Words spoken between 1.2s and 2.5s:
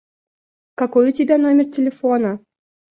номер телефона?